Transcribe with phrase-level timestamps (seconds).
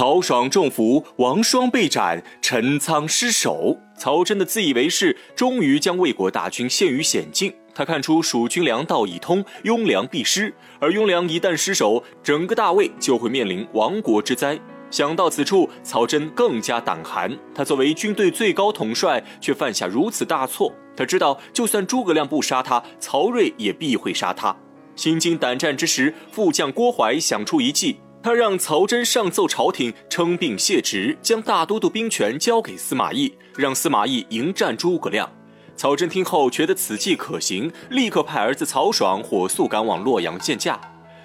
[0.00, 3.76] 曹爽中伏，王双被斩，陈仓失守。
[3.98, 7.52] 曹真的自以为是，终于将魏国大军陷于险境。
[7.74, 14.58] 他看出蜀军粮道已通，雍凉必失，而雍凉一旦失守，整个大魏就会面临亡国之灾。
[14.90, 17.38] 想到此处，曹真更加胆寒。
[17.54, 20.72] 他作为军队最高统帅，却犯下如此大错。
[20.96, 24.56] 他知道，就算诸葛亮不杀他，曹睿也必会杀他。
[24.96, 35.30] 心惊胆战之时，副将郭淮想出一计，他让曹真上奏朝廷，称病谢职，将大都督兵权交给司马懿，让司马懿迎战诸葛亮。
[35.74, 40.78] 曹真听后觉得此计可行，立刻派儿子曹爽火速赶往洛阳见驾。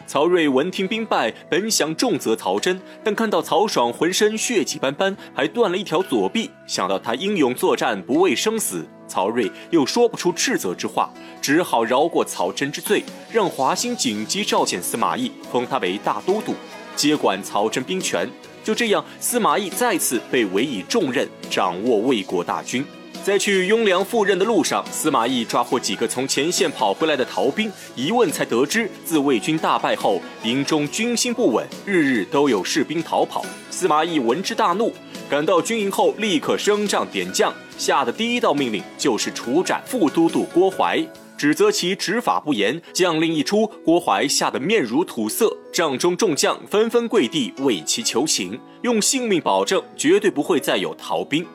[0.07, 16.53] 曹睿闻听兵败，本想重责曹真，但看到曹爽浑身血迹斑斑，还断了一条左臂，想到他英勇作战，不畏生死，曹睿又说不出斥责之话，只好饶过曹真之罪，让华歆紧急召见司马懿，封他为大都督，
[16.95, 18.29] 接管曹真兵权。
[18.63, 22.83] 就这样，司马懿再次被委以重任，掌握魏国大军。
[23.23, 33.43] 在去雍凉赴任的路上，司马懿抓获几个从前线跑回来的逃兵，一问才得知，自魏军大败后，营中军心不稳，日日都有士兵逃跑。
[33.71, 34.93] 司马懿闻之大怒，
[35.27, 41.03] 赶到军营后立刻升帐点将，下的第一道命令就是处斩副都督郭淮，
[41.37, 42.81] 指责其执法不严。
[42.93, 51.45] 将令一出，郭淮吓得面如土色，帐中众将纷纷跪地为其求情，用性命保证绝对不会再有逃兵。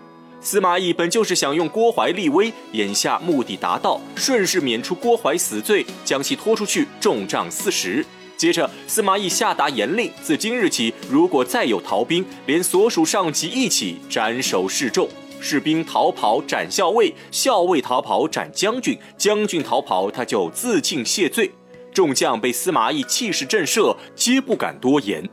[0.42, 8.04] 司马懿本就是想用郭淮立威，眼下目的达到，顺势免除郭淮死罪，将其拖出去重杖四十。
[8.38, 15.06] 接着，司马懿下达严令：自今日起，如果再有逃兵，连所属上级一起斩首示众。
[15.40, 21.50] 士兵逃跑斩校尉，校尉逃跑斩将军，将军逃跑他就自尽谢罪。
[21.92, 25.28] 众将被司马懿气势震慑，皆不敢多言，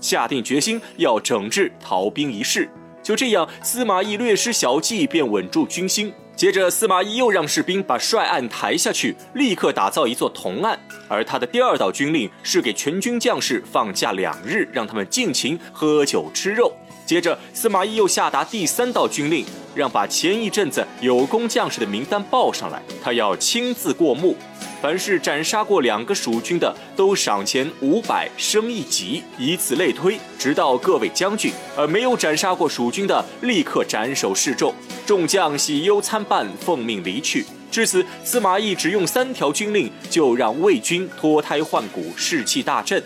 [0.00, 2.70] 下定决心要整治逃兵一事。
[3.02, 6.12] 就这样，司马懿略施小计便稳住军心。
[6.36, 10.78] 接着，司马懿又让士兵把帅案抬下去，立刻打造一座铜案。
[11.08, 16.72] 而他的第二道军令是给全军将士放假两日，让他们尽情喝酒吃肉。
[17.06, 19.46] 接着，司马懿又下达第三道军令，
[19.76, 24.36] 让把前一阵子有功将士的名单报上来，他要亲自过目。
[24.82, 34.74] 凡是斩杀过两个蜀军的，都赏钱五百，升一级，以此类推，直到各位将军；而没有斩杀过蜀军的，立刻斩首示众。
[35.06, 37.46] 众将喜忧参半，奉命离去。
[37.70, 43.02] 至此，司马懿只用三条军令，就让魏军脱胎换骨，士气大振。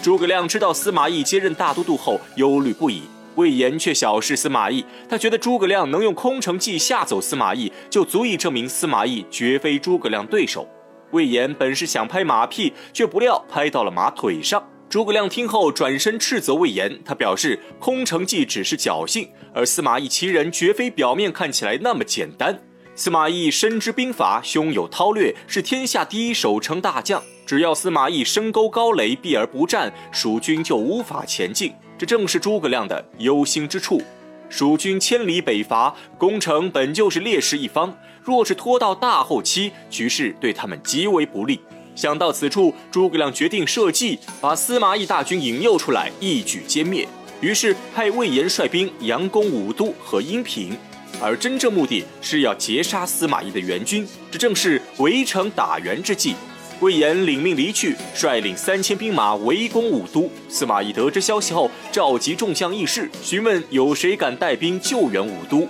[0.00, 3.02] 诸葛亮知道司马懿接任大都督后，忧虑不已。
[3.36, 10.68] 魏延却小视司马懿，他觉得诸葛亮能用空城计吓走司马懿，就足以证明司马懿绝非诸葛亮对手。
[11.12, 14.62] 魏延本是想拍马屁，却不料拍到了马腿上。
[14.88, 22.60] 诸葛亮听后转身斥责魏延，他表示空城计只是侥幸，而司马懿其人绝非表面看起来那么简单。
[22.96, 27.22] 司马懿深知兵法，胸有韬略，是天下第一守城大将。
[27.46, 31.72] 只要司马懿深沟高垒，避而不战，蜀军就无法前进。
[32.00, 34.00] 这正是诸葛亮的忧心之处。
[34.48, 37.94] 蜀军千里北伐，攻城本就是劣势一方。
[38.22, 41.60] 若是拖到大后期，局势对他们极为不利。
[41.94, 47.06] 想到此处，诸葛亮决定设计把司马懿大军引诱出来，一举歼灭。
[47.42, 50.74] 于是派魏延率兵佯攻武都和阴平，
[51.20, 54.08] 而真正目的是要截杀司马懿的援军。
[54.30, 56.34] 这正是围城打援之计。
[56.80, 60.30] 魏延领命离去，率领三千兵马围攻武都。
[60.48, 65.68] 司马懿得知消息后，召集众将议事，询问有谁敢带兵救援武都。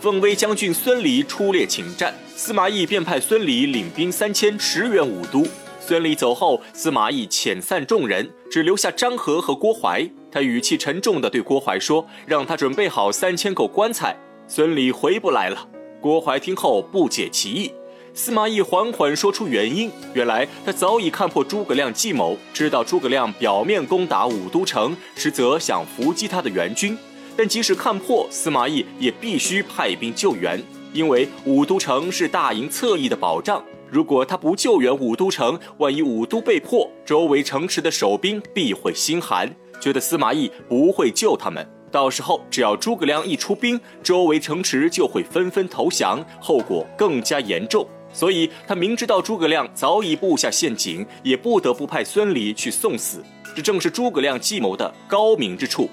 [0.00, 5.44] 奉威将军孙离出列请战，司马懿便派孙离领兵三千驰援武都。
[5.80, 10.08] 孙离走后，司马懿遣散众人，只留下张合和郭淮。
[10.30, 14.16] 他语气沉重地对郭淮说：“让他准备好三千口棺材。”
[14.46, 15.68] 孙离回不来了。
[16.00, 17.72] 郭淮听后不解其意。
[18.16, 26.96] 司马懿缓缓说出原因，原来他早已看破诸葛亮计谋，知道诸葛亮表面攻打武都城，实则想伏击他的援军。
[27.36, 30.62] 但即使看破，司马懿也必须派兵救援，
[30.92, 33.60] 因为武都城是大营侧翼的保障。
[33.90, 41.68] 如果他不救援武都城，万一武都被破，周围城池的守兵必会心寒，觉得司马懿不会救他们。
[41.90, 47.84] 到时候，只要诸葛亮一出兵，周围城池就会纷纷投降，后果更加严重。
[48.14, 53.22] 所以他明知道诸葛亮早已布下陷阱，也不得不派孙礼去送死。
[53.54, 55.90] 这正是诸葛亮计谋的高明之处。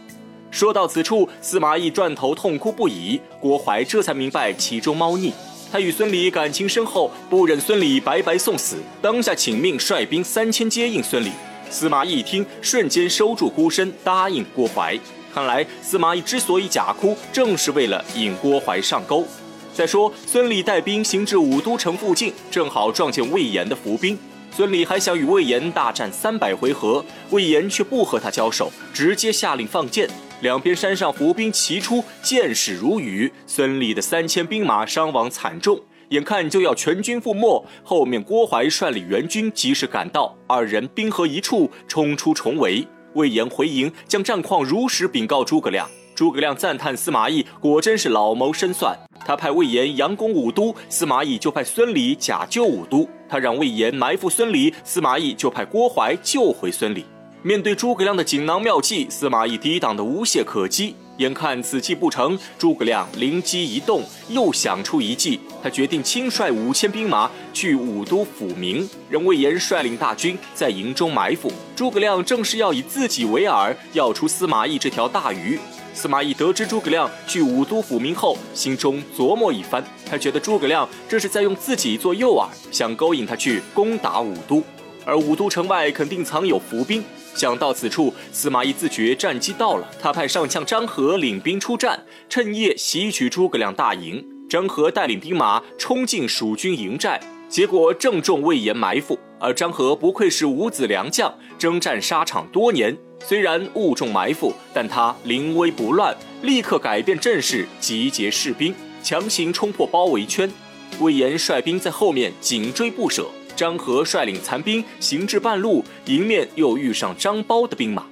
[0.52, 3.20] 说到此处，司马懿转头痛哭不已。
[3.40, 5.34] 郭淮这才明白其中猫腻。
[5.72, 11.32] 他与孙礼感情深厚，不忍孙礼白白送死，当下请命率兵三千接应孙礼。
[11.70, 15.00] 司马懿一听，瞬间收住孤身，答应郭淮。
[15.34, 19.26] 看来司马懿之所以假哭，正是为了引郭淮上钩。
[19.74, 24.18] 再说孙礼带兵行至武都城附近，正好撞见魏延的伏兵。
[24.54, 30.10] 孙礼还想与魏延大战三百回合，魏延却不和他交手，直接下令放箭。
[30.42, 33.32] 两边山上伏兵齐出，箭矢如雨。
[33.48, 35.80] 孙礼的三千兵马伤亡惨重，
[36.10, 37.66] 眼看就要全军覆没。
[37.82, 42.86] 后面郭淮率领援军及时赶到，二人兵合一处，冲出重围。
[43.14, 45.90] 魏延回营，将战况如实禀告诸葛亮。
[46.22, 48.96] 诸葛亮赞叹司马懿果真是老谋深算。
[49.26, 53.10] 他派魏延佯攻武都，司马懿就派孙礼假救武都。
[53.28, 57.04] 他让魏延埋伏孙礼，司马懿就派郭淮救回孙礼。
[57.42, 60.96] 面对诸葛亮的锦囊妙计，司马懿抵挡的无懈可击。
[61.18, 65.40] 眼看此计不成，诸葛亮灵机一动，又想出一计。
[65.64, 71.52] 他决定亲率五千兵马去武都抚明，让魏延率领大军在营中埋伏。
[71.76, 75.58] 诸葛亮正是要以自己为饵，要出司马懿这条大鱼。
[75.94, 79.84] 司马懿得知诸葛亮去武都抚明后，心中琢磨一番。
[80.10, 84.64] 他觉得诸葛亮这是在用自己做诱饵，想勾引他去攻打武都，
[85.06, 87.04] 而武都城外肯定藏有伏兵。
[87.36, 94.26] 想到此处，司马懿自觉战机到了，他派上将张合领兵出战，趁夜袭取诸葛亮大营。
[94.50, 97.18] 张合带领兵马冲进蜀军营寨，
[97.48, 99.18] 结果正中魏延埋伏。
[99.40, 102.98] 而张合不愧是五子良将，征战沙场多年。
[103.26, 110.52] 虽然误中埋伏，但他临危不乱，立刻改变阵势，集结士兵，强行冲破包围圈。
[111.00, 113.26] 魏延率兵在后面紧追不舍，
[113.56, 118.04] 张合率领残兵行至半路，迎面又遇上张苞的兵马。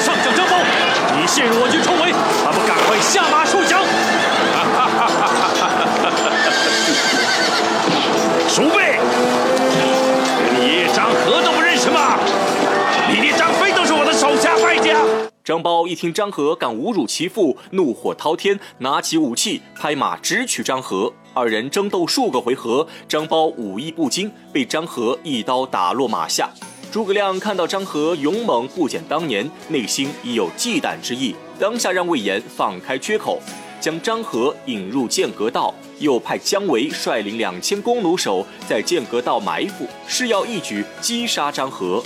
[0.00, 0.64] 上将张苞，
[1.20, 1.81] 你陷入我军
[15.44, 21.12] 张苞一听张合敢侮辱其父，怒火滔天，拿起武器拍马直取张合。
[21.34, 26.48] 二人争斗数个回合，张苞武艺不精，被张合一刀打落马下。
[26.92, 33.40] 诸葛亮看到张合勇猛不减当年，内心已有忌惮之意，当下让魏延放开缺口，
[33.80, 42.00] 将张合引入剑阁道，又派姜维率领两千弓弩手在剑阁道埋伏，誓要一举击杀张合。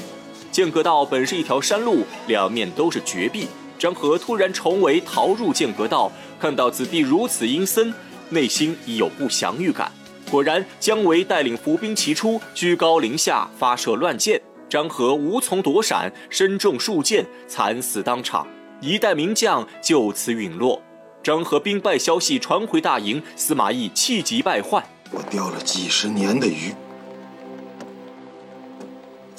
[0.57, 3.47] 剑阁道本是一条山路，两面都是绝壁。
[3.79, 6.11] 张合突然重围逃入剑阁道，
[6.41, 7.93] 看到此地如此阴森，
[8.31, 9.93] 内心已有不祥预感。
[10.31, 18.47] 果然，姜维带领伏兵齐出，居高临下发射乱箭，张合无从躲闪，身中数箭，惨死当场。
[18.81, 20.83] 一代名将就此陨落。
[21.23, 24.83] 张合兵败消息传回大营，司马懿气急败坏
[25.13, 26.73] ：“我钓了几十年的鱼。”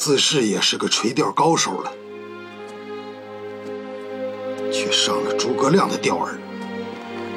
[0.08, 1.92] 自是也是个垂钓高手了，
[4.72, 6.30] 却上了诸葛亮的钓饵。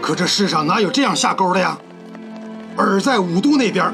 [0.01, 1.77] 可这世上哪有这样下钩的呀？
[2.77, 3.93] 饵在武都那边，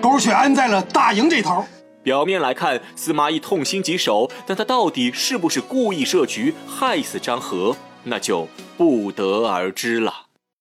[0.00, 1.66] 钩却安在了大营这头。
[2.02, 8.48] 表面来看，司马懿痛心疾首，但他到底是不是故意设局害死张合，那就
[8.78, 10.25] 不得而知了。